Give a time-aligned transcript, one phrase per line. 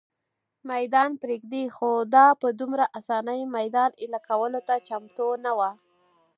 [0.71, 5.69] مېدان پرېږدي، خو دا په دومره آسانۍ مېدان اېله کولو ته چمتو نه وه.